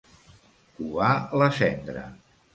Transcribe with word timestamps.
Covar 0.79 1.11
la 1.43 1.51
cendra. 1.61 2.09